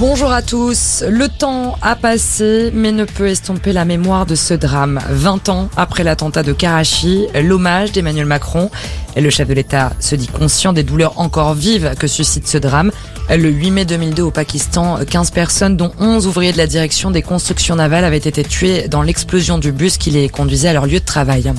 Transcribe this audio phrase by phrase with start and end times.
[0.00, 1.04] Bonjour à tous.
[1.08, 4.98] Le temps a passé, mais ne peut estomper la mémoire de ce drame.
[5.08, 8.70] 20 ans après l'attentat de Karachi, l'hommage d'Emmanuel Macron.
[9.16, 12.90] Le chef de l'État se dit conscient des douleurs encore vives que suscite ce drame.
[13.30, 17.22] Le 8 mai 2002 au Pakistan, 15 personnes, dont 11 ouvriers de la direction des
[17.22, 20.98] constructions navales, avaient été tués dans l'explosion du bus qui les conduisait à leur lieu
[20.98, 21.52] de travail.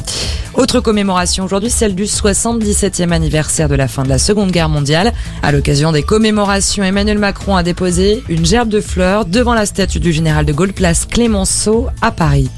[0.58, 5.12] Autre commémoration aujourd'hui, celle du 77e anniversaire de la fin de la Seconde Guerre mondiale.
[5.44, 10.00] À l'occasion des commémorations, Emmanuel Macron a déposé une gerbe de fleurs devant la statue
[10.00, 12.50] du général de Gaulle, place Clémenceau à Paris.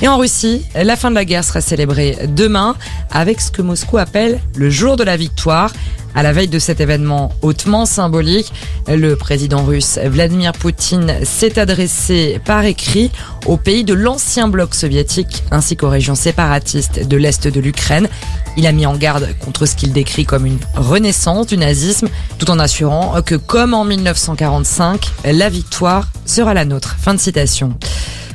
[0.00, 2.74] Et en Russie, la fin de la guerre sera célébrée demain
[3.10, 5.72] avec ce que Moscou appelle le jour de la victoire.
[6.16, 8.50] À la veille de cet événement hautement symbolique,
[8.88, 13.10] le président russe Vladimir Poutine s'est adressé par écrit
[13.44, 18.08] aux pays de l'ancien bloc soviétique ainsi qu'aux régions séparatistes de l'Est de l'Ukraine.
[18.56, 22.50] Il a mis en garde contre ce qu'il décrit comme une renaissance du nazisme, tout
[22.50, 26.96] en assurant que comme en 1945, la victoire sera la nôtre.
[26.98, 27.74] Fin de citation.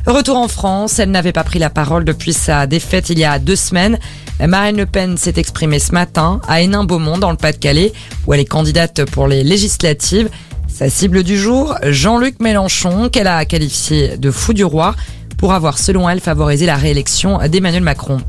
[0.07, 3.37] Retour en France, elle n'avait pas pris la parole depuis sa défaite il y a
[3.37, 3.99] deux semaines.
[4.39, 7.93] Marine Le Pen s'est exprimée ce matin à Hénin-Beaumont dans le Pas-de-Calais,
[8.25, 10.29] où elle est candidate pour les législatives.
[10.67, 14.95] Sa cible du jour, Jean-Luc Mélenchon, qu'elle a qualifié de fou du roi,
[15.37, 18.19] pour avoir, selon elle, favorisé la réélection d'Emmanuel Macron.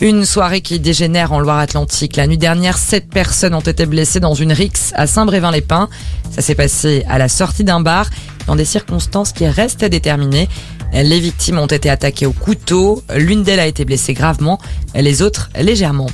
[0.00, 2.16] Une soirée qui dégénère en Loire-Atlantique.
[2.16, 5.88] La nuit dernière, sept personnes ont été blessées dans une rixe à Saint-Brévin-les-Pins.
[6.30, 8.06] Ça s'est passé à la sortie d'un bar,
[8.50, 10.48] dans des circonstances qui restent déterminées.
[10.92, 13.00] Les victimes ont été attaquées au couteau.
[13.14, 14.58] L'une d'elles a été blessée gravement,
[14.92, 16.08] les autres légèrement.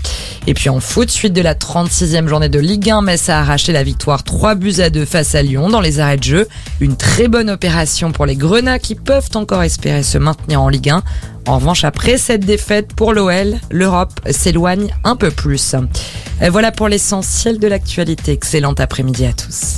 [0.46, 3.72] Et puis en foot, suite de la 36e journée de Ligue 1, Metz a arraché
[3.72, 6.46] la victoire 3 buts à 2 face à Lyon dans les arrêts de jeu.
[6.80, 10.90] Une très bonne opération pour les Grenats qui peuvent encore espérer se maintenir en Ligue
[10.90, 11.02] 1.
[11.46, 15.74] En revanche, après cette défaite pour l'OL, l'Europe s'éloigne un peu plus.
[16.50, 18.32] Voilà pour l'essentiel de l'actualité.
[18.32, 19.74] Excellent après-midi à tous.